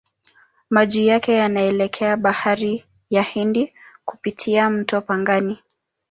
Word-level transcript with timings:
Maji 0.69 1.07
yake 1.07 1.33
yanaelekea 1.33 2.17
Bahari 2.17 2.85
ya 3.09 3.21
Hindi 3.23 3.73
kupitia 4.05 4.69
mto 4.69 5.01
Pangani. 5.01 5.59